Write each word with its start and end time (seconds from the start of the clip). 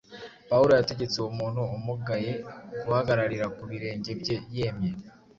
Pawulo 0.49 0.71
yategetse 0.79 1.15
uwo 1.17 1.31
muntu 1.39 1.61
umugaye 1.77 2.31
guhagararira 2.85 3.45
ku 3.55 3.63
birenge 3.69 4.11
bye 4.21 4.35
yemye. 4.55 4.91